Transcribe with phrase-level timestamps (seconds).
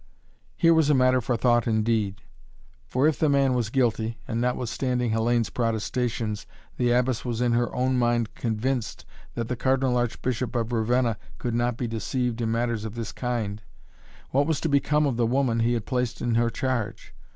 [0.57, 2.23] Here was matter for thought indeed.
[2.87, 7.71] For, if the man was guilty and, notwithstanding Hellayne's protestations, the Abbess was in her
[7.75, 12.83] own mind convinced that the Cardinal Archbishop of Ravenna could not be deceived in matters
[12.83, 13.61] of this kind,
[14.31, 17.13] what was to become of the woman he had placed in her charge?